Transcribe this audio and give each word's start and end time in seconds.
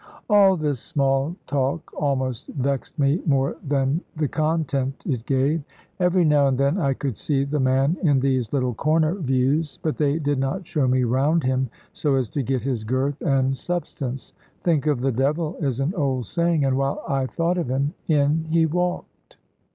All 0.31 0.57
this 0.57 0.79
small 0.79 1.35
talk 1.45 1.93
almost 1.93 2.47
vexed 2.47 2.97
me 2.97 3.21
more 3.27 3.55
than 3.63 4.01
the 4.15 4.27
content 4.27 4.95
it 5.05 5.27
gave. 5.27 5.61
Every 5.99 6.25
now 6.25 6.47
and 6.47 6.57
then 6.57 6.79
I 6.79 6.95
could 6.95 7.19
see 7.19 7.43
the 7.43 7.59
man 7.59 7.95
in 8.01 8.19
these 8.19 8.51
little 8.51 8.73
corner 8.73 9.13
views, 9.13 9.77
but 9.83 9.97
they 9.97 10.17
did 10.17 10.39
not 10.39 10.65
show 10.65 10.87
me 10.87 11.03
round 11.03 11.43
him 11.43 11.69
so 11.93 12.15
as 12.15 12.29
to 12.29 12.41
get 12.41 12.63
his 12.63 12.83
girth 12.83 13.21
and 13.21 13.55
substance. 13.55 14.33
"Think 14.63 14.87
of 14.87 15.01
the 15.01 15.11
devil," 15.11 15.55
is 15.59 15.79
an 15.79 15.93
old 15.93 16.25
saying; 16.25 16.65
and 16.65 16.77
while 16.77 17.03
I 17.07 17.27
thought 17.27 17.59
of 17.59 17.69
him, 17.69 17.93
in 18.07 18.45
he 18.49 18.65
walked. 18.65 19.37